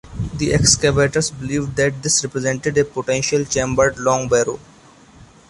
[0.33, 4.59] The excavators believed that this represented a potential chambered long barrow.